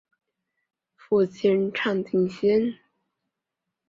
[0.95, 2.79] 父亲畅敬先。